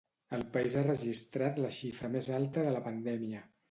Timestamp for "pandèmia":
2.91-3.49